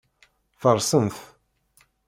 [0.61, 1.17] Fersen-t.